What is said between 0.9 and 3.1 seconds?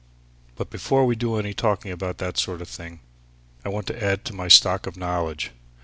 we do any talking about that sort of thing,